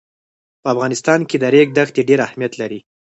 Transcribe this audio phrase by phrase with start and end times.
[0.61, 2.79] په افغانستان کې د ریګ دښتې ډېر اهمیت لري.